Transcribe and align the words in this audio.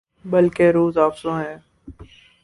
بلکہ 0.25 0.71
روزافزوں 0.71 1.37
ہے 1.39 1.55